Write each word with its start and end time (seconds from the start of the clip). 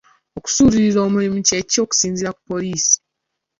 Okusuulirira 0.37 0.99
omulimu 1.07 1.39
kye 1.47 1.59
ki 1.69 1.77
okusinziira 1.83 2.31
ku 2.35 2.41
poliisi? 2.49 2.95